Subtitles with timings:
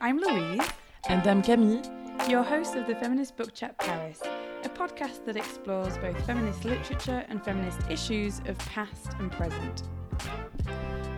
[0.00, 0.62] I'm Louise.
[1.08, 1.82] And I'm Camille.
[2.28, 4.22] Your host of the Feminist Book Chat Paris,
[4.62, 9.82] a podcast that explores both feminist literature and feminist issues of past and present.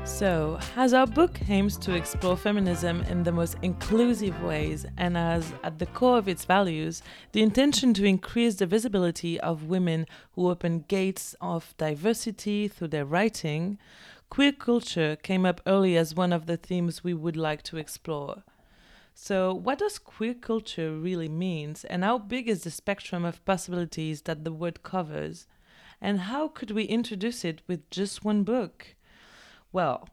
[0.04, 5.52] So, as our book aims to explore feminism in the most inclusive ways and as
[5.62, 7.02] at the core of its values
[7.32, 13.04] the intention to increase the visibility of women who open gates of diversity through their
[13.04, 13.76] writing,
[14.30, 18.42] queer culture came up early as one of the themes we would like to explore.
[19.22, 24.22] So, what does queer culture really means and how big is the spectrum of possibilities
[24.22, 25.46] that the word covers?
[26.00, 28.94] And how could we introduce it with just one book?
[29.72, 30.08] Well,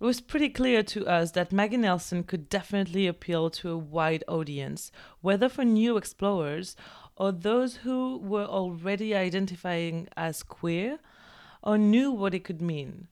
[0.00, 4.24] it was pretty clear to us that Maggie Nelson could definitely appeal to a wide
[4.26, 4.90] audience,
[5.20, 6.74] whether for new explorers
[7.14, 10.98] or those who were already identifying as queer
[11.62, 13.06] or knew what it could mean.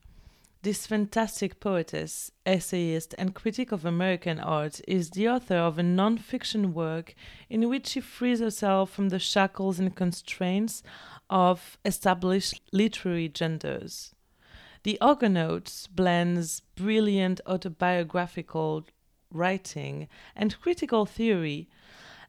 [0.61, 6.17] This fantastic poetess, essayist, and critic of American art is the author of a non
[6.17, 7.15] fiction work
[7.49, 10.83] in which she frees herself from the shackles and constraints
[11.29, 14.13] of established literary genders.
[14.83, 18.85] The Argonauts blends brilliant autobiographical
[19.31, 21.69] writing and critical theory,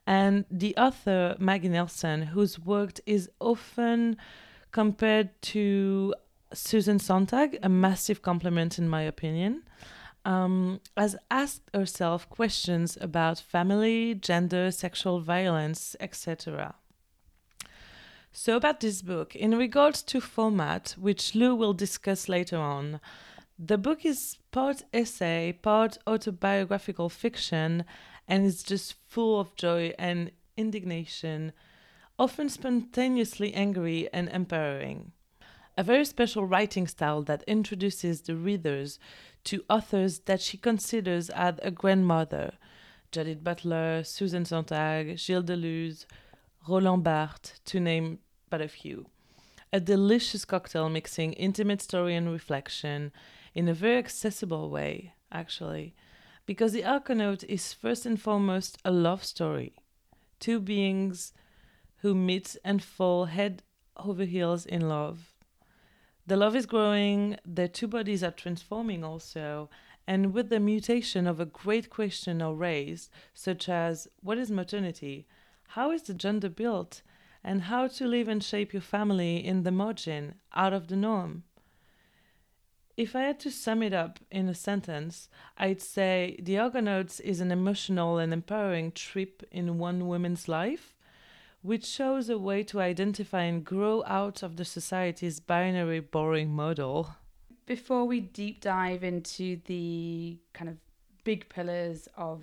[0.07, 4.17] and the author Maggie Nelson, whose work is often
[4.71, 6.15] compared to
[6.53, 9.63] Susan Sontag, a massive compliment in my opinion,
[10.25, 16.75] um, has asked herself questions about family, gender, sexual violence, etc.
[18.33, 23.01] So, about this book, in regards to format, which Lou will discuss later on,
[23.59, 27.85] the book is part essay, part autobiographical fiction,
[28.29, 31.53] and it's just full of joy and indignation,
[32.19, 35.13] often spontaneously angry and empowering
[35.81, 38.99] a very special writing style that introduces the readers
[39.43, 42.53] to authors that she considers as a grandmother
[43.11, 46.05] Judith Butler, Susan Sontag, Gilles Deleuze,
[46.69, 48.19] Roland Barthes, to name
[48.51, 49.07] but a few.
[49.73, 53.11] A delicious cocktail mixing intimate story and reflection
[53.55, 55.95] in a very accessible way, actually,
[56.45, 59.73] because The Argonaut is first and foremost a love story.
[60.41, 61.33] Two beings
[62.03, 63.63] who meet and fall head
[63.97, 65.30] over heels in love
[66.27, 69.71] the love is growing, the two bodies are transforming also,
[70.07, 75.27] and with the mutation of a great question are raised, such as what is maternity?
[75.69, 77.03] How is the gender built?
[77.43, 81.45] And how to live and shape your family in the margin, out of the norm?
[82.97, 87.41] If I had to sum it up in a sentence, I'd say The Argonauts is
[87.41, 90.95] an emotional and empowering trip in one woman's life
[91.63, 97.17] which shows a way to identify and grow out of the society's binary boring model.
[97.67, 100.77] Before we deep dive into the kind of
[101.25, 102.43] big pillars of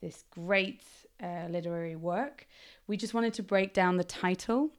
[0.00, 0.82] this great
[1.22, 2.46] uh, literary work,
[2.86, 4.70] we just wanted to break down the title.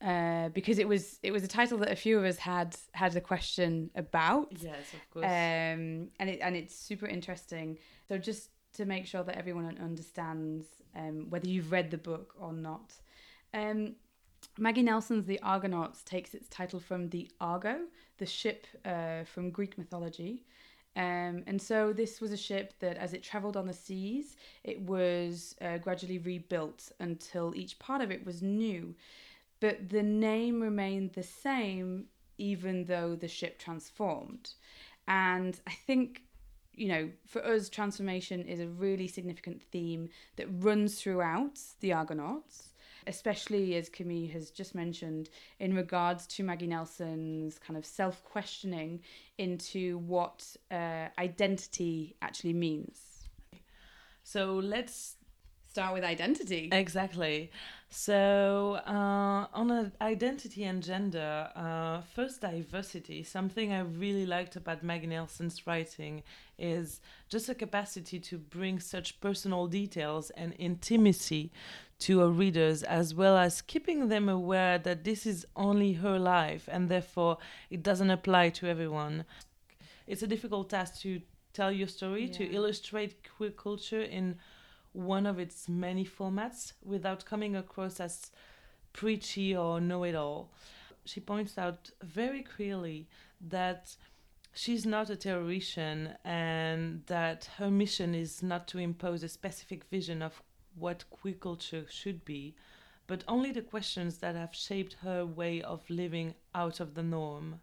[0.00, 3.14] Uh, because it was it was a title that a few of us had had
[3.14, 4.48] a question about.
[4.60, 5.24] Yes, of course.
[5.24, 7.78] Um, and it and it's super interesting.
[8.08, 10.66] So just to make sure that everyone understands
[10.96, 12.94] um, whether you've read the book or not.
[13.54, 13.96] Um,
[14.58, 17.80] Maggie Nelson's The Argonauts takes its title from the Argo,
[18.18, 20.44] the ship uh, from Greek mythology.
[20.94, 24.80] Um, and so this was a ship that, as it travelled on the seas, it
[24.80, 28.94] was uh, gradually rebuilt until each part of it was new.
[29.60, 32.06] But the name remained the same
[32.36, 34.50] even though the ship transformed.
[35.06, 36.22] And I think
[36.74, 42.72] you know, for us, transformation is a really significant theme that runs throughout the Argonauts,
[43.06, 45.28] especially as Camille has just mentioned,
[45.58, 49.00] in regards to Maggie Nelson's kind of self questioning
[49.38, 53.28] into what uh, identity actually means.
[54.24, 55.16] So let's
[55.72, 56.68] start with identity.
[56.70, 57.50] Exactly.
[57.88, 65.06] So, uh, on identity and gender, uh, first diversity, something I really liked about Maggie
[65.06, 66.24] Nelson's writing
[66.58, 71.52] is just a capacity to bring such personal details and intimacy
[72.00, 76.68] to her readers, as well as keeping them aware that this is only her life
[76.70, 77.38] and therefore
[77.70, 79.24] it doesn't apply to everyone.
[80.06, 81.22] It's a difficult task to
[81.54, 82.38] tell your story, yeah.
[82.38, 84.36] to illustrate queer culture in
[84.92, 88.30] one of its many formats without coming across as
[88.92, 90.52] preachy or know it all.
[91.04, 93.08] She points out very clearly
[93.40, 93.96] that
[94.54, 100.22] she's not a theoretician and that her mission is not to impose a specific vision
[100.22, 100.42] of
[100.74, 102.54] what queer culture should be,
[103.06, 107.60] but only the questions that have shaped her way of living out of the norm.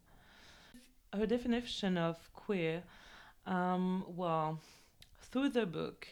[1.13, 2.83] Her definition of queer,
[3.45, 4.59] um, well,
[5.31, 6.07] Through the book,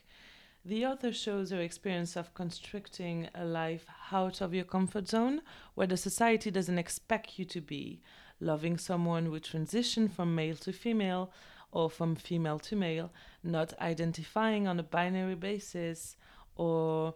[0.68, 5.42] the author shows her experience of constructing a life out of your comfort zone,
[5.76, 8.02] where the society doesn't expect you to be,
[8.40, 11.32] loving someone who transitioned from male to female
[11.72, 13.12] or from female to male,
[13.44, 16.16] not identifying on a binary basis,
[16.56, 17.14] or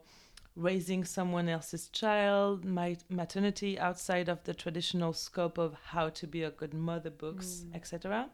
[0.56, 6.52] raising someone else's child, maternity outside of the traditional scope of how to be a
[6.52, 7.76] good mother books, Mm.
[7.76, 8.30] etc.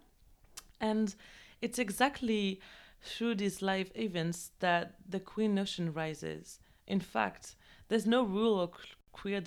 [0.79, 1.15] And
[1.61, 2.59] it's exactly
[3.01, 6.59] through these live events that the queer notion rises.
[6.85, 7.55] In fact,
[7.87, 8.71] there's no rule or
[9.11, 9.41] queer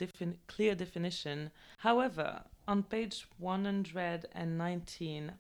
[0.46, 1.50] clear definition.
[1.78, 5.32] However, on page 119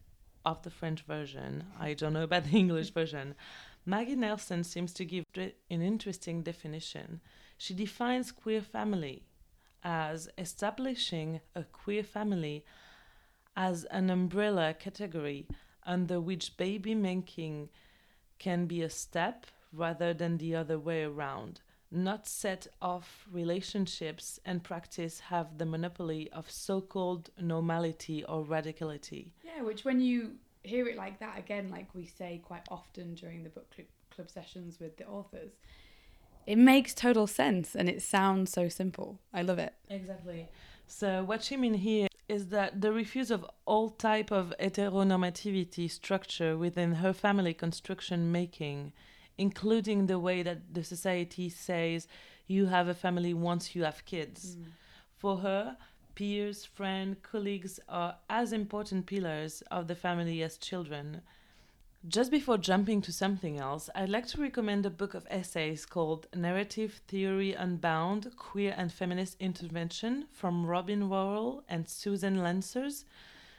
[0.44, 3.34] of the French version, I don't know about the English version,
[3.86, 7.20] Maggie Nelson seems to give an interesting definition.
[7.56, 9.24] She defines queer family
[9.82, 12.64] as establishing a queer family
[13.56, 15.46] as an umbrella category
[15.84, 17.68] under which baby making
[18.40, 21.60] can be a step rather than the other way around.
[21.92, 29.30] Not set off relationships and practice have the monopoly of so called normality or radicality.
[29.44, 30.32] Yeah, which when you
[30.62, 34.30] hear it like that again, like we say quite often during the book club, club
[34.30, 35.52] sessions with the authors,
[36.46, 39.20] it makes total sense and it sounds so simple.
[39.32, 39.74] I love it.
[39.88, 40.48] Exactly.
[40.86, 46.56] So what you mean here is that the refuse of all type of heteronormativity structure
[46.56, 48.92] within her family construction making,
[49.36, 52.06] including the way that the society says
[52.46, 54.56] you have a family once you have kids.
[54.56, 54.66] Mm.
[55.16, 55.76] For her,
[56.14, 61.22] peers, friends, colleagues are as important pillars of the family as children.
[62.08, 66.28] Just before jumping to something else, I'd like to recommend a book of essays called
[66.34, 73.04] Narrative Theory Unbound Queer and Feminist Intervention from Robyn Warhol and Susan Lancers,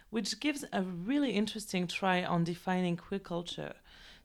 [0.10, 3.76] which gives a really interesting try on defining queer culture.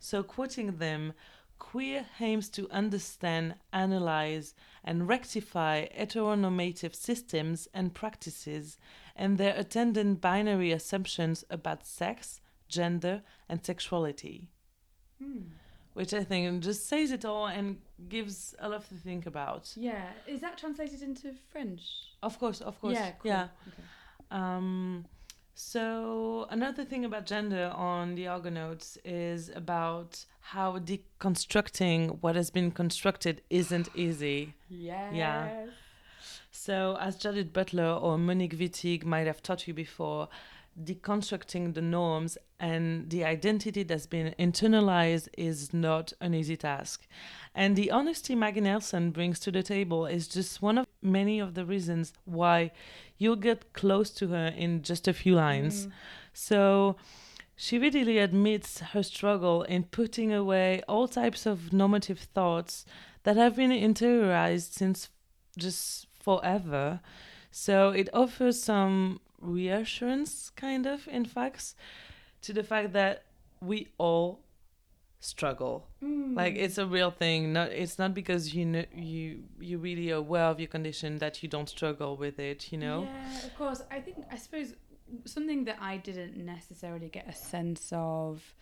[0.01, 1.13] So, quoting them,
[1.59, 8.79] queer aims to understand, analyze, and rectify heteronormative systems and practices
[9.15, 14.49] and their attendant binary assumptions about sex, gender, and sexuality.
[15.95, 17.79] Which I think just says it all and
[18.09, 19.73] gives a lot to think about.
[19.77, 21.83] Yeah, is that translated into French?
[22.23, 22.95] Of course, of course.
[22.95, 23.31] Yeah, cool.
[23.31, 23.49] Yeah.
[23.69, 23.83] Okay.
[24.31, 25.07] Um,
[25.55, 32.71] so another thing about gender on the Argonauts is about how deconstructing what has been
[32.71, 34.53] constructed isn't easy.
[34.69, 35.15] Yes.
[35.15, 35.67] Yeah.
[36.51, 40.29] So, as Judith Butler or Monique Wittig might have taught you before,
[40.82, 47.06] deconstructing the norms and the identity that's been internalized is not an easy task.
[47.55, 51.55] And the honesty Maggie Nelson brings to the table is just one of many of
[51.55, 52.70] the reasons why
[53.19, 55.87] you'll get close to her in just a few lines.
[55.87, 55.93] Mm.
[56.32, 56.96] So,
[57.58, 62.84] she readily admits her struggle in putting away all types of normative thoughts
[63.22, 65.08] that have been interiorized since
[65.56, 67.00] just forever.
[67.50, 71.75] So it offers some reassurance, kind of, in fact,
[72.43, 73.25] to the fact that
[73.60, 74.40] we all
[75.20, 75.87] struggle.
[76.02, 76.64] Like Mm.
[76.64, 77.52] it's a real thing.
[77.52, 81.43] Not it's not because you know you you really are aware of your condition that
[81.43, 82.70] you don't struggle with it.
[82.72, 82.98] You know.
[83.04, 83.82] Yeah, of course.
[83.90, 84.75] I think I suppose
[85.25, 88.55] something that I didn't necessarily get a sense of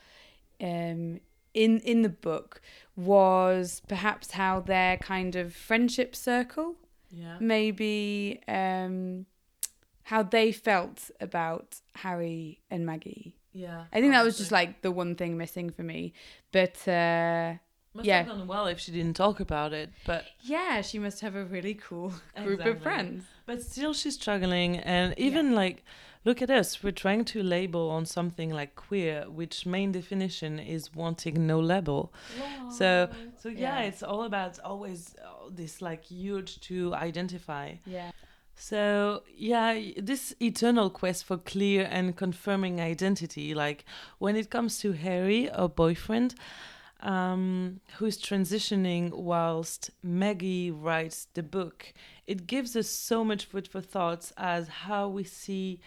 [0.60, 1.20] um
[1.54, 2.60] in in the book
[2.96, 6.76] was perhaps how their kind of friendship circle
[7.10, 7.36] Yeah.
[7.40, 9.26] maybe um
[10.04, 13.36] how they felt about Harry and Maggie.
[13.52, 13.84] Yeah.
[13.92, 16.12] I think that was just like the one thing missing for me.
[16.52, 17.54] But uh
[17.94, 18.18] Must yeah.
[18.18, 21.44] have gone well if she didn't talk about it, but yeah, she must have a
[21.44, 22.70] really cool group Exactly.
[22.72, 23.24] of friends.
[23.46, 24.70] but still she's struggling.
[24.78, 25.84] And even like,
[26.24, 30.82] look at us, we're trying to label on something like queer, which main definition is
[30.94, 32.12] wanting no label.
[32.78, 33.08] So,
[33.40, 33.88] so yeah, Yeah.
[33.88, 37.66] it's all about always uh, this like huge to identify.
[37.86, 38.10] Yeah.
[38.56, 43.84] So yeah, this eternal quest for clear and confirming identity, like
[44.18, 46.34] when it comes to Harry, a boyfriend,
[47.00, 51.92] um, who's transitioning whilst Maggie writes the book,
[52.26, 55.80] it gives us so much food for thoughts as how we see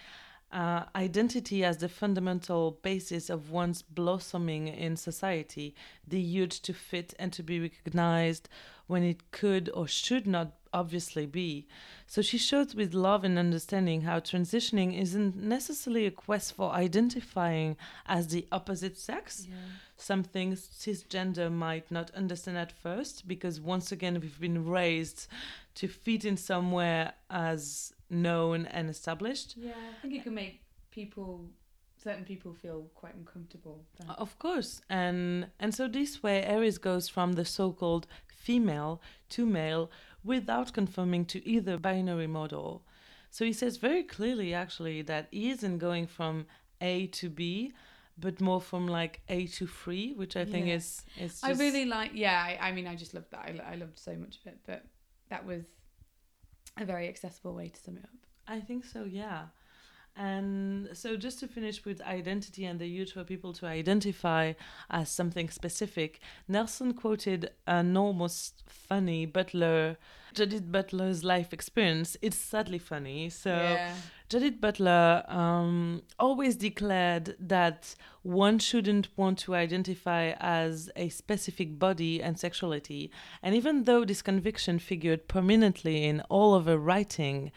[0.51, 5.75] uh, identity as the fundamental basis of one's blossoming in society,
[6.07, 8.47] the urge to fit and to be recognized
[8.85, 11.67] when it could or should not obviously be.
[12.05, 17.77] So she showed with love and understanding how transitioning isn't necessarily a quest for identifying
[18.05, 19.47] as the opposite sex,
[19.97, 25.27] something cisgender might not understand at first, because once again, we've been raised
[25.75, 29.55] to fit in somewhere as known and established.
[29.57, 31.49] Yeah, I think it can make people
[32.01, 33.83] certain people feel quite uncomfortable.
[33.97, 34.09] then.
[34.11, 39.91] Of course, and and so this way, Harry's goes from the so-called female to male
[40.23, 42.83] without conforming to either binary model.
[43.29, 46.45] So he says very clearly, actually, that he isn't going from
[46.81, 47.73] A to B,
[48.17, 50.75] but more from like A to free, which I think Yeah.
[50.75, 51.39] is is.
[51.43, 52.11] I really like.
[52.13, 53.39] Yeah, I, I mean, I just loved that.
[53.39, 54.85] I, I loved so much of it, but
[55.29, 55.65] that was
[56.77, 58.09] a very accessible way to sum it up.
[58.47, 59.47] I think so, yeah.
[60.17, 64.53] And so, just to finish with identity and the use for people to identify
[64.89, 69.97] as something specific, Nelson quoted an almost funny Butler,
[70.33, 72.17] Judith Butler's life experience.
[72.23, 73.29] It's sadly funny.
[73.29, 73.93] So, yeah.
[74.29, 82.21] Judith Butler um, always declared that one shouldn't want to identify as a specific body
[82.21, 83.09] and sexuality.
[83.41, 87.51] And even though this conviction figured prominently in all of her writing,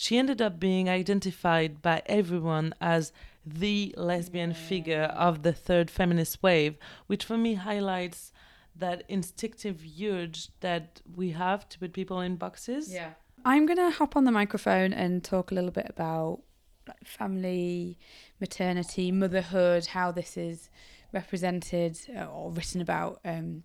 [0.00, 3.12] she ended up being identified by everyone as
[3.44, 8.32] the lesbian figure of the third feminist wave, which for me highlights
[8.74, 12.90] that instinctive urge that we have to put people in boxes.
[12.90, 13.10] Yeah.
[13.44, 16.40] I'm going to hop on the microphone and talk a little bit about
[16.88, 17.98] like, family,
[18.40, 20.70] maternity, motherhood, how this is
[21.12, 23.64] represented uh, or written about um,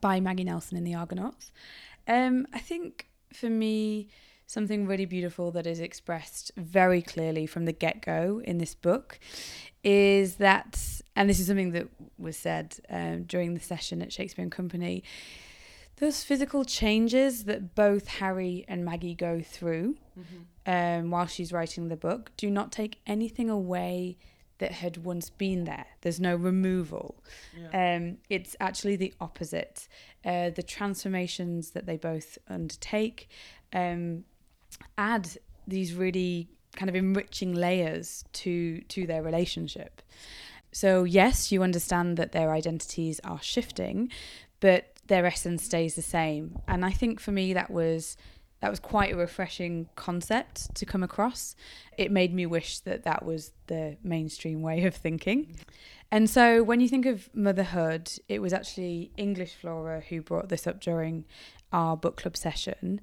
[0.00, 1.52] by Maggie Nelson in The Argonauts.
[2.08, 4.08] Um, I think for me,
[4.46, 9.18] something really beautiful that is expressed very clearly from the get go in this book
[9.82, 10.80] is that,
[11.14, 11.88] and this is something that
[12.18, 15.02] was said um, during the session at Shakespeare and Company,
[15.96, 19.96] those physical changes that both Harry and Maggie go through
[20.66, 24.18] um, while she's writing the book do not take anything away
[24.58, 25.86] that had once been there.
[26.00, 27.22] There's no removal.
[27.58, 27.96] Yeah.
[27.96, 29.86] Um, it's actually the opposite.
[30.24, 33.28] Uh, the transformations that they both undertake
[33.72, 34.24] um,
[34.98, 35.28] add
[35.66, 40.02] these really kind of enriching layers to to their relationship.
[40.72, 44.10] So yes, you understand that their identities are shifting,
[44.60, 46.58] but their essence stays the same.
[46.68, 48.16] And I think for me that was
[48.60, 51.54] that was quite a refreshing concept to come across.
[51.98, 55.56] It made me wish that that was the mainstream way of thinking.
[56.10, 60.66] And so when you think of motherhood, it was actually English Flora who brought this
[60.66, 61.24] up during
[61.72, 63.00] our book club session.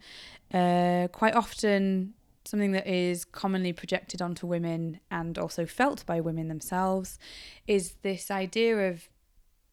[0.54, 2.14] Uh, quite often,
[2.46, 7.18] something that is commonly projected onto women and also felt by women themselves
[7.68, 9.08] is this idea of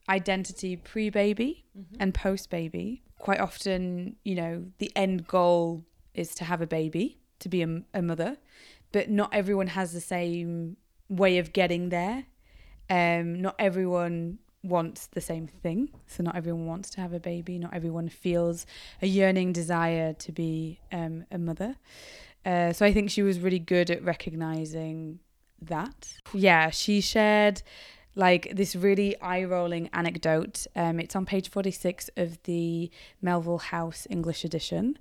[0.08, 1.64] identity pre baby
[1.98, 3.02] and post baby.
[3.18, 7.82] Quite often, you know, the end goal is to have a baby, to be a,
[7.92, 8.38] a mother,
[8.92, 10.76] but not everyone has the same
[11.08, 12.24] way of getting there.
[12.88, 15.90] Um, not everyone wants the same thing.
[16.06, 17.58] So, not everyone wants to have a baby.
[17.58, 18.66] Not everyone feels
[19.00, 21.76] a yearning desire to be um, a mother.
[22.44, 25.20] Uh, so, I think she was really good at recognizing
[25.62, 26.14] that.
[26.32, 27.62] Yeah, she shared
[28.16, 30.66] like this really eye rolling anecdote.
[30.74, 32.90] Um, it's on page 46 of the
[33.22, 34.98] Melville House English edition.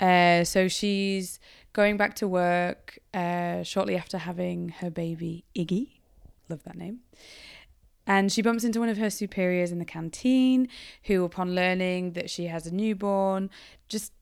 [0.00, 1.38] Uh, so she's
[1.72, 5.88] going back to work uh, shortly after having her baby, Iggy.
[6.48, 7.00] Love that name.
[8.06, 10.68] And she bumps into one of her superiors in the canteen,
[11.04, 13.50] who, upon learning that she has a newborn,
[13.88, 14.12] just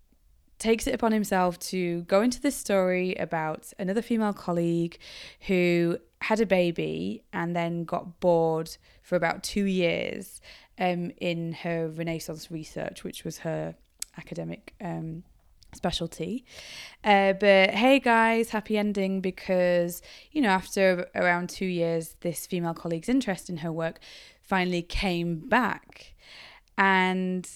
[0.59, 4.99] takes it upon himself to go into this story about another female colleague
[5.47, 10.41] who had a baby and then got bored for about two years
[10.79, 13.75] um, in her Renaissance research, which was her
[14.17, 15.23] academic um,
[15.75, 16.45] specialty.
[17.02, 20.02] Uh, but hey, guys, happy ending because,
[20.33, 24.00] you know, after around two years, this female colleague's interest in her work
[24.43, 26.14] finally came back.
[26.76, 27.49] And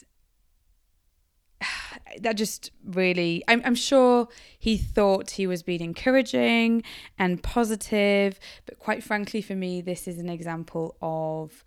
[2.20, 6.82] that just really I'm, I'm sure he thought he was being encouraging
[7.18, 11.64] and positive but quite frankly for me this is an example of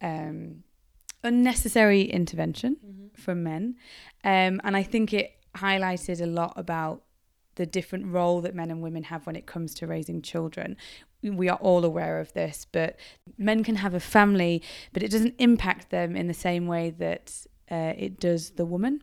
[0.00, 0.64] um,
[1.24, 3.76] unnecessary intervention from men
[4.24, 7.02] um, and i think it highlighted a lot about
[7.54, 10.76] the different role that men and women have when it comes to raising children
[11.22, 12.96] we are all aware of this but
[13.36, 17.46] men can have a family but it doesn't impact them in the same way that
[17.70, 19.02] uh, it does the woman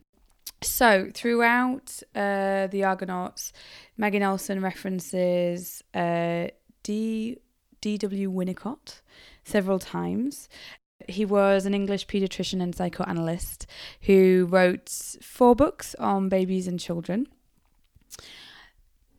[0.62, 3.54] so throughout uh, the Argonauts,
[3.98, 6.48] Maggie Nelson references uh,
[6.84, 7.38] D.
[7.82, 8.30] D.W.
[8.30, 9.00] Winnicott
[9.46, 10.50] several times.
[11.08, 13.66] He was an English pediatrician and psychoanalyst
[14.02, 14.90] who wrote
[15.22, 17.28] four books on babies and children.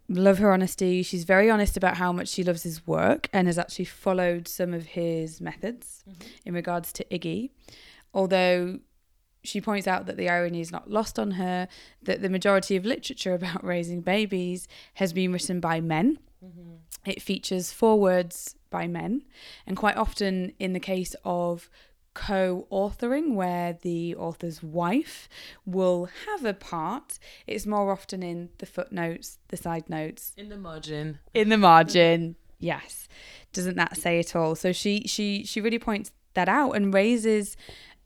[0.08, 1.02] Love her honesty.
[1.02, 4.75] She's very honest about how much she loves his work and has actually followed some
[4.75, 6.28] of his methods mm-hmm.
[6.44, 7.50] in regards to Iggy.
[8.12, 8.80] Although
[9.42, 11.68] she points out that the irony is not lost on her
[12.02, 16.18] that the majority of literature about raising babies has been written by men.
[16.44, 16.75] Mm-hmm.
[17.06, 19.22] It features four words by men.
[19.66, 21.68] And quite often, in the case of
[22.14, 25.28] co authoring, where the author's wife
[25.66, 30.56] will have a part, it's more often in the footnotes, the side notes, In the
[30.56, 31.18] margin.
[31.34, 32.36] in the margin.
[32.58, 33.08] yes.
[33.52, 34.54] Doesn't that say it all?
[34.54, 37.56] So she she she really points that out and raises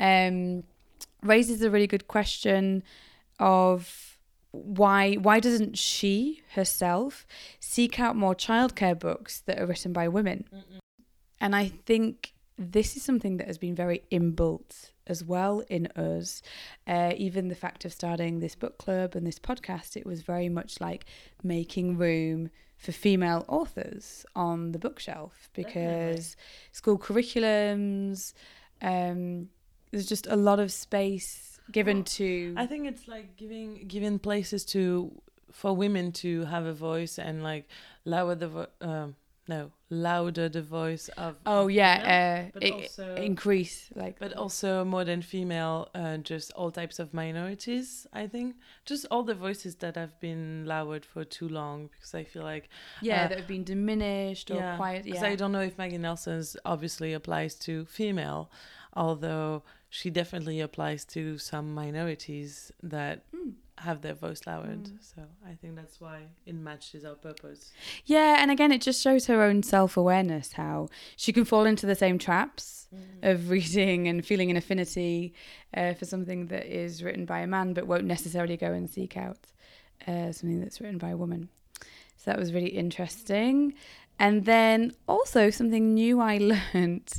[0.01, 0.65] um
[1.23, 2.83] raises a really good question
[3.39, 4.14] of
[4.55, 7.27] why why doesn't she herself
[7.61, 10.45] seek out more childcare books that are written by women?
[11.41, 16.41] And I think this is something that has been very inbuilt as well in us.
[16.87, 20.49] Uh, even the fact of starting this book club and this podcast, it was very
[20.49, 21.05] much like
[21.43, 26.37] making room for female authors on the bookshelf because
[26.73, 28.33] school curriculums,
[28.83, 29.49] um,
[29.91, 32.55] there's just a lot of space given Well, to.
[32.57, 35.21] I think it's like giving giving places to
[35.53, 37.69] for women to have a voice and like
[38.05, 39.15] lower the vo- um
[39.47, 44.19] no louder the voice of oh yeah, female, uh, also increase like.
[44.19, 48.57] but also more than female uh, just all types of minorities i think
[48.87, 52.69] just all the voices that have been lowered for too long because i feel like
[53.03, 55.05] yeah, uh, that have been diminished or yeah quiet.
[55.05, 58.51] because Yeah, i don't know if maggie nelson's obviously applies to female
[58.95, 59.63] although
[59.99, 63.53] she definitely applies to some minorities that Mm.
[63.79, 64.99] have their voice lowered Mm.
[65.11, 65.21] so
[65.51, 67.73] i think that's why it matches our purpose
[68.05, 70.89] Yeah, and again, it just shows her own self awareness how
[71.23, 72.89] she can fall into the same traps
[73.31, 75.33] of reading and feeling an affinity
[75.79, 79.17] uh, for something that is written by a man, but won't necessarily go and seek
[79.27, 79.43] out
[80.09, 81.49] uh, something that's written by a woman.
[82.21, 83.75] So that was really interesting.
[84.19, 86.37] And then also, something new I
[86.75, 87.13] learned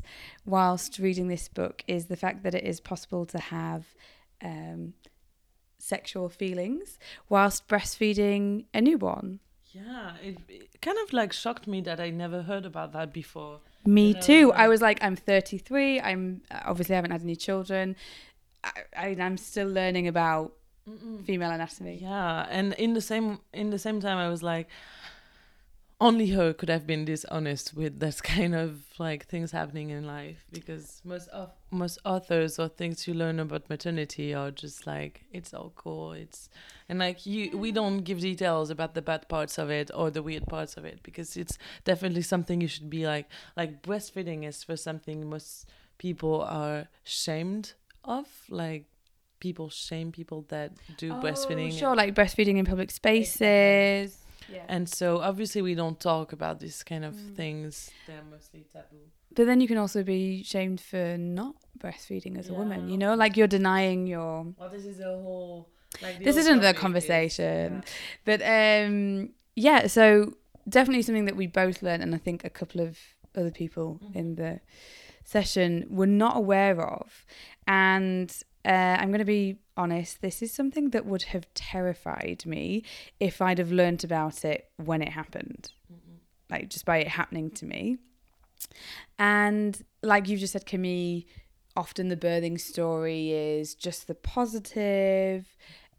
[0.46, 3.86] whilst reading this book is the fact that it is possible to have
[4.44, 4.94] um,
[5.78, 6.98] sexual feelings
[7.30, 9.40] whilst breastfeeding a newborn.
[9.72, 13.60] yeah it, it kind of like shocked me that i never heard about that before
[13.86, 14.48] Me know, too.
[14.50, 16.02] like- I was like, I'm 33.
[16.02, 17.96] I'm obviously haven't had any children.
[18.64, 20.54] I, I, I'm still learning about
[21.26, 22.00] female anatomy.
[22.02, 24.68] Yeah, and in the same in the same time, I was like,
[26.02, 30.06] only her could have been this honest with that kind of like things happening in
[30.06, 35.24] life because most of most authors or things you learn about maternity are just like
[35.32, 36.50] it's all cool it's
[36.90, 37.76] and like you we mm.
[37.76, 41.00] don't give details about the bad parts of it or the weird parts of it
[41.04, 45.66] because it's definitely something you should be like like breastfeeding is for something most
[45.98, 48.86] people are shamed of like
[49.40, 51.68] people shame people that do oh, breastfeeding.
[51.68, 54.25] Oh, Sure, like breastfeeding in public spaces.
[54.48, 54.66] Yeah.
[54.70, 57.36] and so obviously we don't talk about these kind of Mm.
[57.36, 57.92] things.
[58.08, 59.06] They're mostly taboo.
[59.36, 62.88] But then you can also be shamed for not breastfeeding as a woman.
[62.88, 64.54] You know, like you're denying your.
[64.58, 65.70] Well, this is a whole
[66.02, 67.84] like This isn't the conversation.
[68.24, 70.34] But um, yeah, so
[70.68, 72.98] definitely something that we both learned, and I think a couple of
[73.36, 74.16] other people Mhm.
[74.16, 74.60] in the
[75.24, 77.26] session were not aware of.
[77.68, 78.32] And
[78.64, 82.84] uh, I'm going to be honest, this is something that would have terrified me
[83.20, 85.72] if I'd have learnt about it when it happened,
[86.50, 87.98] like just by it happening to me.
[89.20, 91.24] And like you just said, Camille,
[91.76, 95.46] often the birthing story is just the positive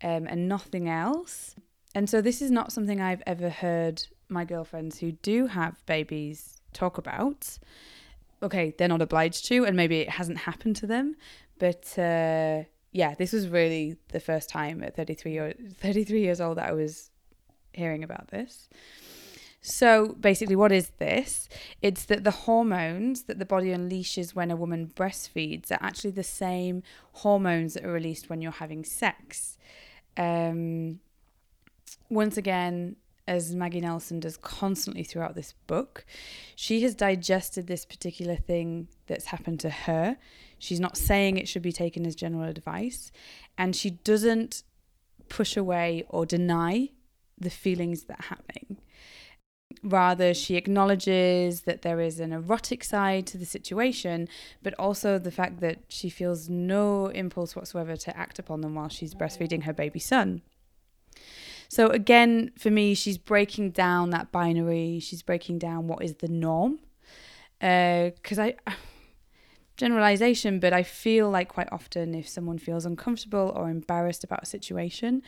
[0.02, 1.54] um, and nothing else.
[1.94, 6.60] And so this is not something I've ever heard my girlfriends who do have babies
[6.72, 7.58] talk about.
[8.42, 11.16] Okay, they're not obliged to, and maybe it hasn't happened to them,
[11.58, 12.64] but uh,
[12.96, 16.72] yeah, this was really the first time at 33 year, 33 years old that I
[16.72, 17.10] was
[17.74, 18.70] hearing about this.
[19.60, 21.46] So basically, what is this?
[21.82, 26.22] It's that the hormones that the body unleashes when a woman breastfeeds are actually the
[26.22, 26.82] same
[27.12, 29.58] hormones that are released when you're having sex.
[30.16, 31.00] Um,
[32.08, 32.96] once again,
[33.28, 36.06] as Maggie Nelson does constantly throughout this book,
[36.54, 40.16] she has digested this particular thing that's happened to her.
[40.58, 43.12] She's not saying it should be taken as general advice,
[43.58, 44.62] and she doesn't
[45.28, 46.90] push away or deny
[47.38, 48.78] the feelings that are happening.
[49.82, 54.28] Rather, she acknowledges that there is an erotic side to the situation,
[54.62, 58.88] but also the fact that she feels no impulse whatsoever to act upon them while
[58.88, 60.42] she's breastfeeding her baby son.
[61.68, 66.28] So, again, for me, she's breaking down that binary, she's breaking down what is the
[66.28, 66.78] norm.
[67.60, 68.54] Uh, because I.
[69.76, 74.46] Generalization, but I feel like quite often if someone feels uncomfortable or embarrassed about a
[74.46, 75.22] situation,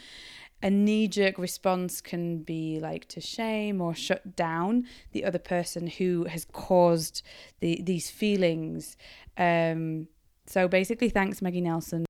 [0.63, 5.87] a knee jerk response can be like to shame or shut down the other person
[5.87, 7.23] who has caused
[7.61, 8.97] the these feelings.
[9.37, 10.09] Um,
[10.47, 12.07] so basically, thanks Maggie Nelson.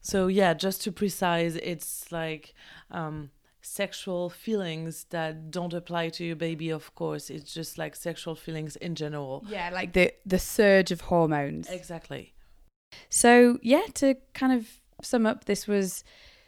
[0.00, 2.54] So yeah, just to precise, it's like
[2.90, 3.30] um,
[3.66, 8.76] sexual feelings that don't apply to your baby of course it's just like sexual feelings
[8.76, 11.68] in general Yeah, like the the surge of hormones.
[11.68, 12.32] exactly
[13.10, 16.02] So, yeah, to kind of sum up, this was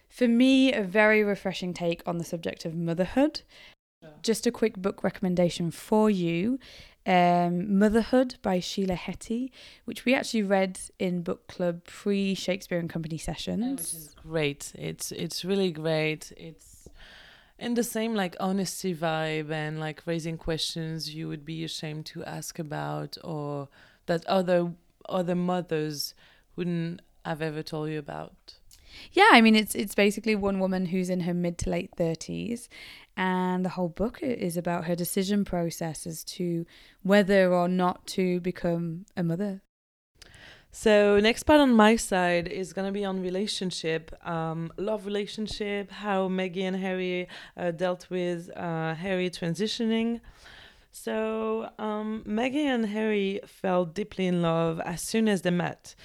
[0.08, 3.42] for me a very refreshing take on the subject of motherhood.
[4.02, 4.10] Yeah.
[4.22, 6.58] Just a quick book recommendation for you
[7.06, 9.50] um, Motherhood by Sheila Heti,
[9.86, 13.64] which we actually read in book club pre Shakespeare and Company sessions.
[13.70, 14.06] which sessions.
[14.06, 16.77] is great it's it's really great it's
[17.58, 22.24] in the same like honesty vibe and like raising questions you would be ashamed to
[22.24, 23.68] ask about or
[24.06, 24.72] that other
[25.08, 26.14] other mothers
[26.56, 28.58] wouldn't have ever told you about
[29.12, 32.68] Yeah, I mean it's it's basically one woman who's in her mid to late thirties,
[33.16, 36.64] and the whole book is about her decision process as to
[37.02, 39.60] whether or not to become a mother.
[40.80, 46.28] So next part on my side is gonna be on relationship, um, love relationship, how
[46.28, 50.20] Maggie and Harry uh, dealt with uh, Harry transitioning.
[50.92, 55.96] So um, Maggie and Harry fell deeply in love as soon as they met.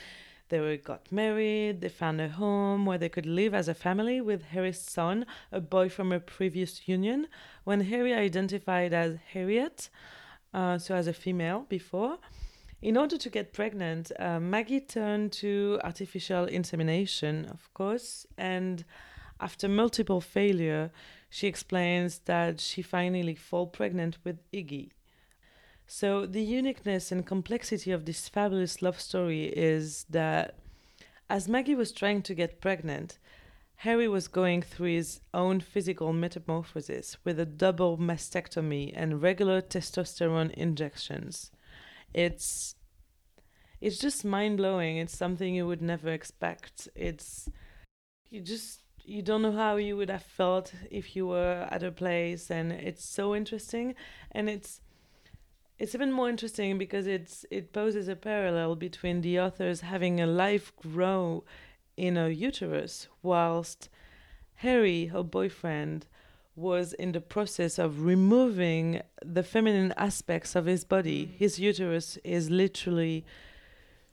[0.50, 1.82] They were, got married.
[1.82, 5.62] They found a home where they could live as a family with Harry's son, a
[5.62, 7.28] boy from a previous union.
[7.64, 9.92] When Harry identified as Harriet,
[10.52, 12.18] uh, so as a female before.
[12.84, 18.84] In order to get pregnant, uh, Maggie turned to artificial insemination, of course, and
[19.40, 20.92] after multiple failure,
[21.30, 24.90] she explains that she finally fall pregnant with Iggy.
[25.88, 30.56] So the uniqueness and complexity of this fabulous love story is that
[31.30, 33.18] as Maggie was trying to get pregnant,
[33.78, 40.52] Harry was going through his own physical metamorphosis with a double mastectomy and regular testosterone
[40.52, 41.53] injections
[42.14, 42.76] it's
[43.82, 44.98] it's just mind blowing.
[44.98, 46.88] It's something you would never expect.
[46.96, 47.50] It's
[48.30, 51.92] you just you don't know how you would have felt if you were at a
[51.92, 53.96] place and it's so interesting
[54.32, 54.80] and it's
[55.78, 60.28] it's even more interesting because it's it poses a parallel between the authors having a
[60.28, 61.44] life grow
[61.98, 63.90] in a uterus whilst
[64.56, 66.08] Harry, her boyfriend,
[66.56, 71.26] was in the process of removing the feminine aspects of his body.
[71.38, 73.26] His uterus is literally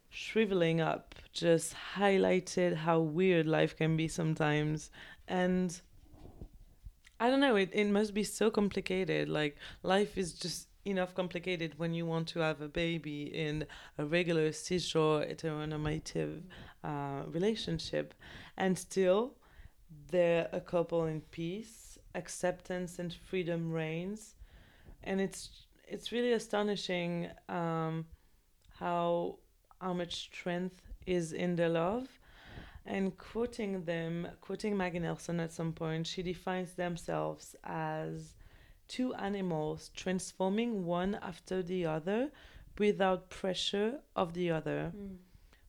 [0.08, 4.90] shriveling up, just highlighted how weird life can be sometimes.
[5.28, 5.80] And
[7.20, 9.28] I don't know, it, it must be so complicated.
[9.28, 13.66] Like, life is just enough complicated when you want to have a baby in
[13.98, 16.40] a regular cisgender heteronormative
[16.82, 18.14] uh, relationship.
[18.56, 19.34] And still,
[20.10, 21.79] they're a couple in peace,
[22.14, 24.34] acceptance and freedom reigns.
[25.04, 28.06] And it's it's really astonishing um,
[28.78, 29.38] how
[29.80, 32.08] how much strength is in their love.
[32.86, 38.34] And quoting them, quoting Maggie Nelson at some point, she defines themselves as
[38.88, 42.30] two animals transforming one after the other
[42.78, 44.92] without pressure of the other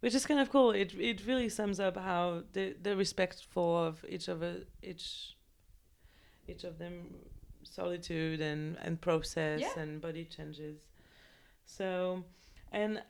[0.01, 0.71] which is kind of cool.
[0.71, 5.37] It it really sums up how the the respectful of each a, each
[6.51, 6.95] each of them
[7.63, 9.79] solitude and and process Yeah.
[9.81, 10.87] and body changes.
[11.65, 12.23] So,
[12.71, 13.01] and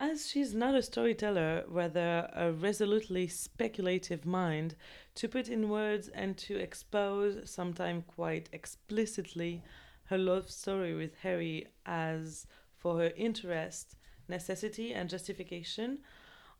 [0.00, 4.76] as she's not a storyteller, rather a resolutely speculative mind,
[5.16, 9.62] to put in words and to expose, sometimes quite explicitly,
[10.04, 13.96] her love story with Harry as for her interest,
[14.28, 15.98] necessity, and justification,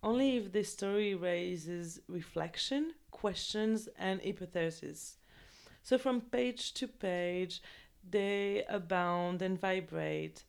[0.02, 5.17] only if this story raises reflection, questions, and hypotheses.
[5.88, 7.62] So from page to page,
[8.10, 10.44] they abound and vibrate,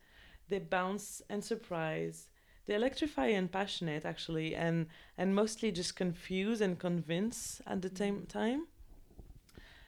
[0.49, 2.27] they bounce and surprise,
[2.65, 8.03] they electrify and passionate actually, and and mostly just confuse and convince at the mm-hmm.
[8.03, 8.67] same time.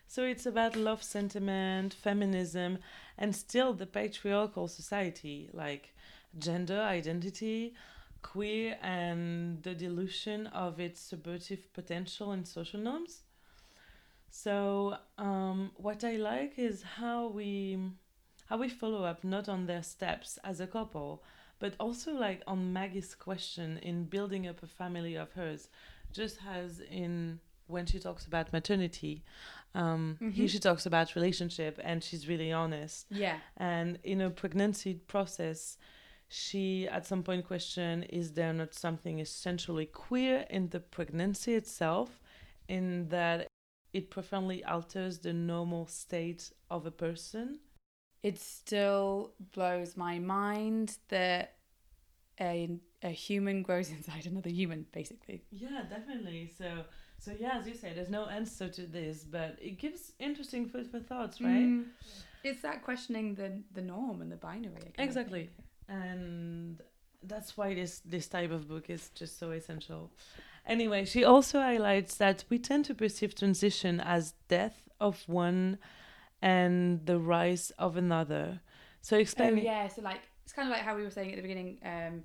[0.07, 2.77] So it's about love sentiment, feminism,
[3.17, 5.93] and still the patriarchal society, like
[6.37, 7.73] gender identity,
[8.21, 13.23] queer, and the dilution of its subversive potential and social norms.
[14.33, 17.77] So um, what I like is how we
[18.45, 21.23] how we follow up not on their steps as a couple,
[21.59, 25.69] but also like on Maggie's question in building up a family of hers,
[26.11, 29.23] just as in when she talks about maternity,
[29.73, 30.49] um, here Mhm.
[30.49, 33.07] she talks about relationship and she's really honest.
[33.09, 33.39] Yeah.
[33.55, 35.77] And in a pregnancy process,
[36.27, 42.21] she at some point questioned is there not something essentially queer in the pregnancy itself,
[42.67, 43.47] in that
[43.93, 47.59] it profoundly alters the normal state of a person?
[48.23, 51.55] It still blows my mind that
[52.39, 55.43] a a human grows inside another human, basically.
[55.51, 56.51] Yeah, definitely.
[56.57, 56.85] So
[57.17, 60.87] So yeah, as you say, there's no answer to this, but it gives interesting food
[60.89, 61.67] for thoughts, right?
[61.67, 61.85] Mm.
[62.43, 64.93] It's that questioning the the norm and the binary.
[64.97, 65.49] Exactly.
[65.87, 66.81] and
[67.23, 70.11] that's why this this type of book is just so essential
[70.65, 75.77] anyway she also highlights that we tend to perceive transition as death of one
[76.41, 78.61] and the rise of another
[79.01, 81.35] so Oh explain yeah, so like it's kind of like how we were saying at
[81.35, 81.77] the beginning.
[81.83, 82.23] Um,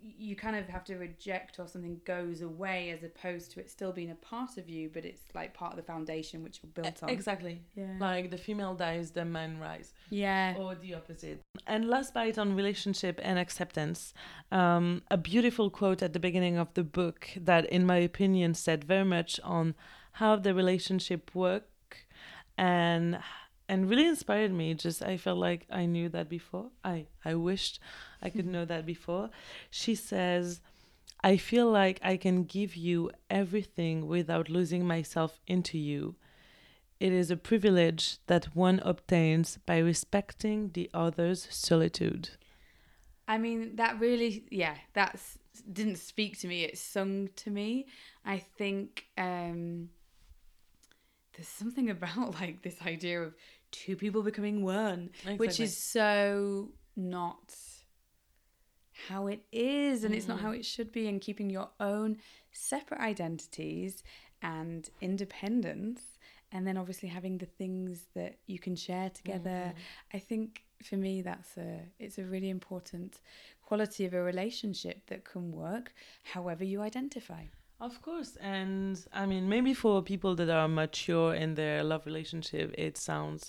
[0.00, 3.92] you kind of have to reject or something goes away as opposed to it still
[3.92, 7.02] being a part of you, but it's like part of the foundation which you're built
[7.02, 7.08] on.
[7.08, 7.96] exactly Yeah.
[7.98, 10.54] like the female dies the man rise yeah.
[10.58, 11.40] or the opposite.
[11.66, 14.12] And last bite on relationship and acceptance.
[14.52, 18.84] Um, a beautiful quote at the beginning of the book that, in my opinion, said
[18.84, 19.74] very much on
[20.12, 21.66] how the relationship work
[22.58, 23.18] and
[23.68, 24.74] and really inspired me.
[24.74, 26.70] Just I felt like I knew that before.
[26.84, 27.78] I I wished
[28.22, 29.30] I could know that before.
[29.70, 30.60] She says.
[31.22, 36.14] I feel like I can give you everything without losing myself into you.
[36.98, 42.30] It is a privilege that one obtains by respecting the other's solitude.
[43.26, 45.38] I mean, that really, yeah, that's
[45.72, 46.64] didn't speak to me.
[46.64, 47.86] It sung to me.
[48.24, 49.88] I think um,
[51.34, 53.34] there's something about like this idea of
[53.70, 57.54] two people becoming one, which is so not
[59.12, 60.44] how it is, and it's not Mhm.
[60.46, 61.02] how it should be.
[61.10, 62.10] And keeping your own
[62.52, 63.92] separate identities
[64.42, 66.00] and independence,
[66.52, 69.60] and then obviously having the things that you can share together.
[70.16, 70.48] I think
[70.88, 71.70] for me that's a
[72.04, 73.20] it's a really important
[73.68, 75.86] quality of a relationship that can work
[76.34, 77.44] however you identify.
[77.88, 82.74] Of course, and I mean, maybe for people that are mature in their love relationship,
[82.86, 83.42] it sounds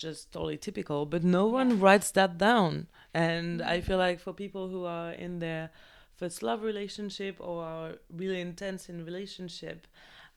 [0.00, 2.88] just totally typical, but no one writes that down.
[3.14, 5.70] And I feel like for people who are in their
[6.16, 9.86] first love relationship or are really intense in relationship,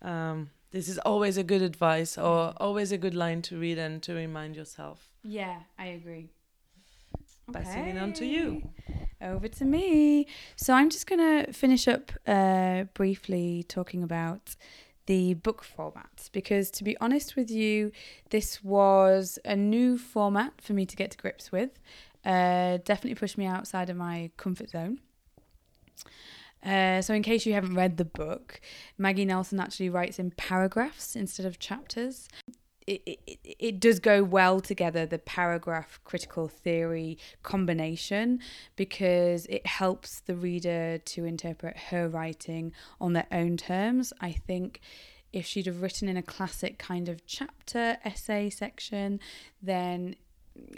[0.01, 4.03] um, this is always a good advice or always a good line to read and
[4.03, 5.09] to remind yourself.
[5.23, 6.29] Yeah, I agree.
[7.51, 8.69] Passing it on to you.
[9.21, 10.27] Over to me.
[10.55, 14.55] So I'm just going to finish up uh, briefly talking about
[15.05, 17.91] the book format because, to be honest with you,
[18.29, 21.79] this was a new format for me to get to grips with.
[22.25, 24.99] Uh, definitely pushed me outside of my comfort zone.
[26.65, 28.61] Uh, so, in case you haven't read the book,
[28.97, 32.29] Maggie Nelson actually writes in paragraphs instead of chapters.
[32.85, 38.39] It, it, it does go well together, the paragraph critical theory combination,
[38.75, 44.11] because it helps the reader to interpret her writing on their own terms.
[44.19, 44.81] I think
[45.31, 49.19] if she'd have written in a classic kind of chapter essay section,
[49.61, 50.15] then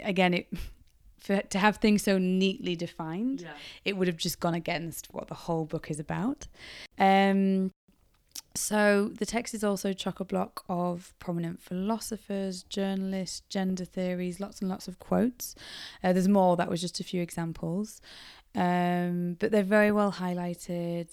[0.02, 0.48] again, it
[1.18, 3.52] for to have things so neatly defined Yeah.
[3.84, 6.46] it would have just gone against what the whole book is about.
[6.98, 7.72] Um,
[8.54, 14.60] so the text is also chock a block of prominent philosophers, journalists, gender theories, lots
[14.60, 15.54] and lots of quotes.
[16.02, 16.56] Uh, there's more.
[16.56, 18.00] That was just a few examples.
[18.54, 21.08] Um, but they're very well highlighted,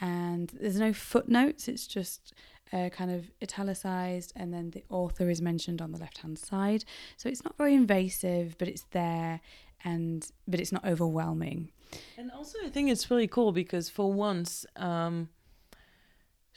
[0.00, 1.68] and there's no footnotes.
[1.68, 2.34] It's just
[2.72, 6.84] uh, kind of italicized, and then the author is mentioned on the left hand side.
[7.16, 9.40] So it's not very invasive, but it's there,
[9.84, 11.70] and but it's not overwhelming.
[12.18, 15.28] And also, I think it's really cool because for once, um,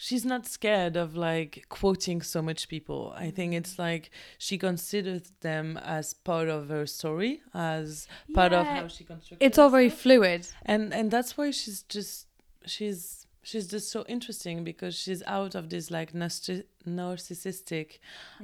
[0.06, 3.14] she's not scared of like quoting so much people.
[3.16, 4.10] I think it's like
[4.40, 9.46] she considers them as part of her story, as part of how she constructed.
[9.46, 10.48] it's all very fluid.
[10.66, 12.26] and and that's why she's just
[12.66, 18.00] she's she's just so interesting because she's out of this like narci- narcissistic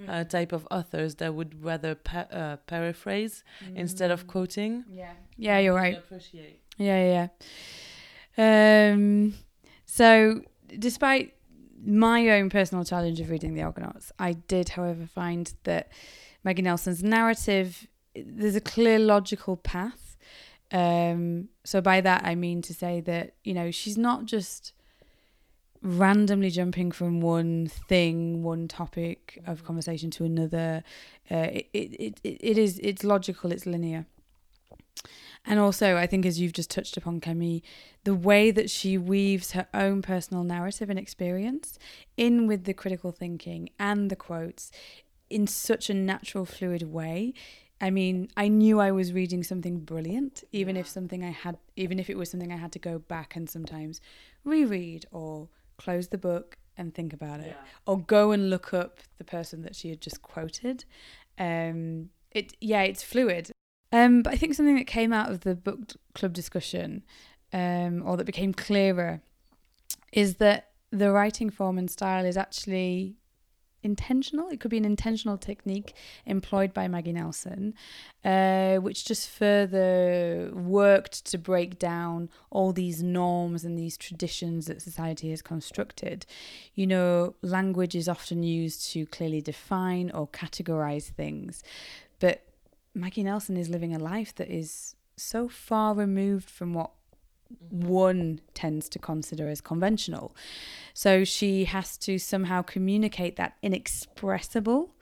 [0.08, 3.44] uh, type of authors that would rather pa- uh, paraphrase
[3.76, 4.84] instead of quoting.
[4.90, 5.14] Yeah.
[5.38, 5.98] Yeah, you're right.
[5.98, 6.62] appreciate.
[6.78, 7.28] Yeah, yeah.
[8.38, 8.94] yeah.
[8.94, 9.34] Um,
[9.86, 10.42] so,
[10.78, 11.37] despite
[11.88, 15.90] my own personal challenge of reading The Argonauts, I did, however, find that
[16.44, 20.18] Maggie Nelson's narrative, there's a clear logical path.
[20.70, 24.74] Um, so, by that, I mean to say that, you know, she's not just
[25.82, 30.84] randomly jumping from one thing, one topic of conversation to another.
[31.32, 34.06] Uh, it, it, it, it is, it's logical, it's linear.
[35.48, 37.62] And also, I think, as you've just touched upon, Camille,
[38.04, 41.80] the way that she weaves her own personal narrative and experience
[42.18, 44.72] in with the critical thinking and the quotes
[45.30, 47.34] in such a natural, fluid way.
[47.80, 51.98] I mean, I knew I was reading something brilliant, even if something I had, even
[51.98, 54.02] if it was something I had to go back and sometimes
[54.44, 57.56] reread or close the book and think about it,
[57.86, 60.86] or go and look up the person that she had just quoted.
[61.40, 63.52] Um, it, yeah, it's fluid.
[63.92, 67.04] Um, but I think something that came out of the book club discussion,
[67.54, 69.22] um, or that became clearer,
[70.12, 73.18] is that the writing form and style is actually
[73.84, 74.50] intentional.
[74.50, 75.94] It could be an intentional technique
[76.26, 77.74] employed by Maggie Nelson,
[78.26, 84.82] uh, which just further worked to break down all these norms and these traditions that
[84.82, 86.26] society has constructed.
[86.74, 91.64] You know, language is often used to clearly define or categorize things,
[92.20, 92.47] but
[92.98, 96.92] Maggie Nelson is living a life that is so far removed from what
[97.54, 97.88] mm-hmm.
[97.88, 100.36] one tends to consider as conventional.
[100.94, 104.96] So she has to somehow communicate that inexpressible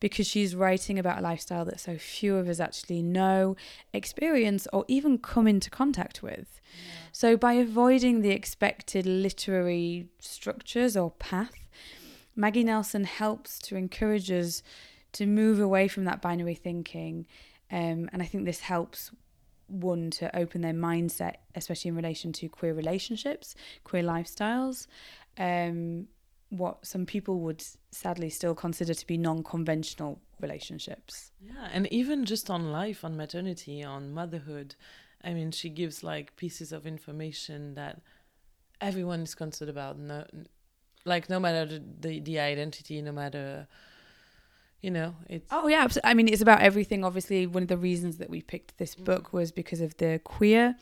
[0.00, 3.56] because she's writing about a lifestyle that so few of us actually know,
[3.92, 6.60] experience, or even come into contact with.
[6.62, 6.92] Yeah.
[7.12, 11.52] So by avoiding the expected literary structures or path,
[12.34, 14.62] Maggie Nelson helps to encourage us
[15.14, 17.26] to move away from that binary thinking.
[17.70, 19.10] Um, and I think this helps
[19.66, 24.86] one to open their mindset, especially in relation to queer relationships, queer lifestyles,
[25.38, 26.06] um,
[26.50, 31.32] what some people would sadly still consider to be non-conventional relationships.
[31.40, 34.74] Yeah, and even just on life, on maternity, on motherhood,
[35.24, 38.00] I mean, she gives like pieces of information that
[38.80, 39.98] everyone is concerned about.
[39.98, 40.26] No,
[41.04, 43.66] like no matter the, the identity, no matter
[44.84, 47.04] you know it's oh yeah i mean it's about everything.
[47.04, 49.04] Obviously one of the reasons that we picked this mm.
[49.04, 50.76] book was because of the queer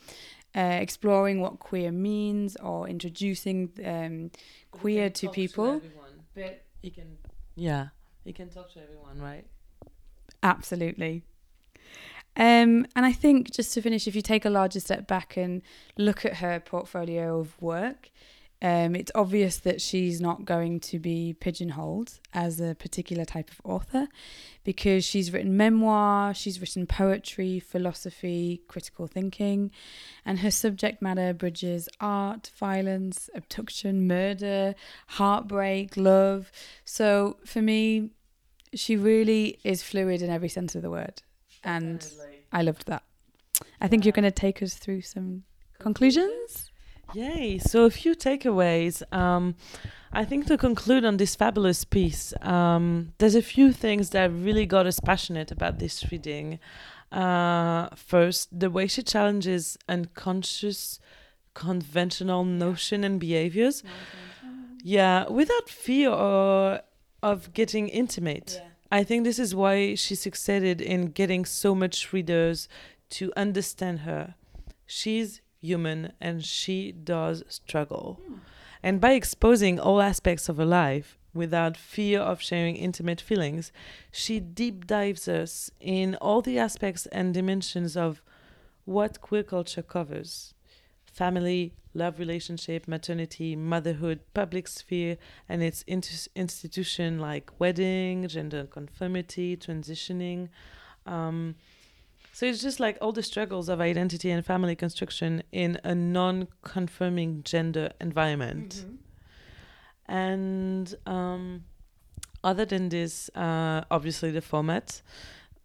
[0.57, 4.31] uh, exploring what queer means or introducing um,
[4.73, 5.81] queer to people.
[5.81, 5.87] to
[6.35, 7.17] but you can
[7.55, 7.89] yeah
[8.25, 9.47] you can talk to everyone right?
[10.43, 11.23] Absolutely.
[12.35, 15.63] Um, and I think just to finish, if you take a larger step back and
[15.99, 18.11] look at her portfolio of work,
[18.63, 23.61] um, it's obvious that she's not going to be pigeonholed as a particular type of
[23.65, 24.09] author
[24.65, 29.71] because she's written memoir, she's written poetry, philosophy, critical thinking,
[30.25, 34.75] and her subject matter bridges art, violence, abduction, murder,
[35.09, 36.51] heartbreak, love.
[36.85, 38.11] So for me,
[38.73, 41.23] she really is fluid in every sense of the word.
[41.63, 42.07] And.
[42.53, 43.03] I loved that.
[43.81, 44.09] I think yeah.
[44.09, 45.45] you're going to take us through some
[45.79, 46.72] conclusions.
[47.15, 47.59] Yay!
[47.59, 49.03] So a few takeaways.
[49.13, 49.55] Um,
[50.13, 54.67] I think to conclude on this fabulous piece, um, there's a few things that really
[54.67, 56.59] got us passionate about this reading.
[57.11, 60.99] Uh, first, the way she challenges unconscious,
[61.55, 63.83] conventional notion and behaviors.
[64.83, 66.81] Yeah, without fear or
[67.23, 68.59] of getting intimate.
[68.61, 68.69] Yeah.
[68.91, 72.69] I think this is why she succeeded in getting so much readers
[73.11, 74.35] to understand her.
[74.87, 78.21] She's human and she does struggle.
[78.29, 78.39] Mm.
[78.83, 83.73] And by exposing all aspects of her life without fear of sharing intimate feelings,
[84.11, 88.23] she deep dives us in all the aspects and dimensions of
[88.85, 90.55] what queer culture covers
[91.13, 95.85] family, love relationship, maternity, motherhood, public sphere, and its
[96.35, 100.49] institution like wedding, gender conformity, transitioning.
[101.05, 101.57] Um,
[102.33, 106.49] so it's just like all the struggles of identity and family construction in a non
[106.63, 108.87] confirming gender environment.
[108.87, 108.95] Mm-hmm.
[110.15, 111.65] And um,
[112.43, 115.03] other than this, uh, obviously the format.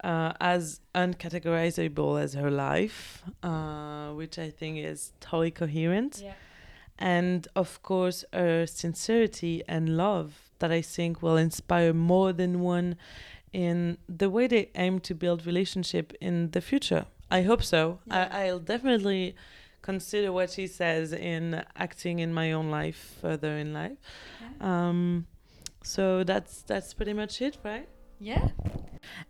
[0.04, 6.20] Uh, as uncategorizable as her life, uh, which I think is totally coherent.
[6.22, 6.34] Yeah.
[7.00, 12.96] And of course, her sincerity and love that I think will inspire more than one
[13.52, 17.06] in the way they aim to build relationship in the future.
[17.30, 18.00] I hope so.
[18.06, 18.28] Yeah.
[18.30, 19.34] I, I'll definitely
[19.82, 23.98] consider what she says in acting in my own life further in life.
[24.40, 24.88] Yeah.
[24.88, 25.26] Um,
[25.82, 27.88] so that's that's pretty much it, right?
[28.20, 28.48] Yeah.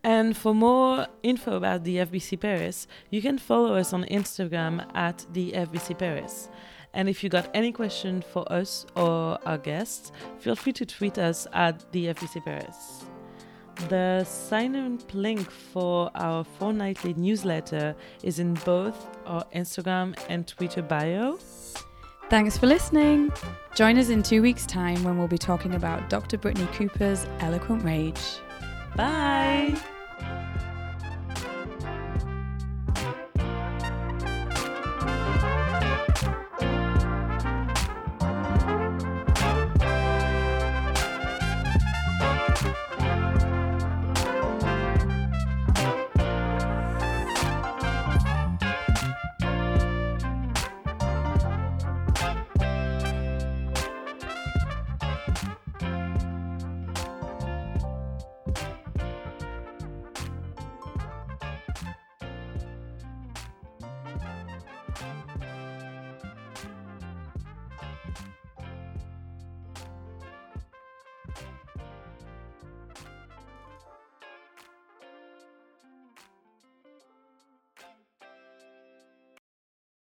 [0.03, 5.25] And for more info about the FBC Paris, you can follow us on Instagram at
[5.31, 6.49] the FBC Paris.
[6.93, 11.17] And if you got any question for us or our guests, feel free to tweet
[11.19, 13.05] us at the FBC Paris.
[13.87, 20.81] The sign up link for our fortnightly newsletter is in both our Instagram and Twitter
[20.81, 21.39] bio.
[22.29, 23.31] Thanks for listening.
[23.75, 26.37] Join us in two weeks' time when we'll be talking about Dr.
[26.37, 28.21] Brittney Cooper's Eloquent Rage.
[28.95, 29.75] Bye.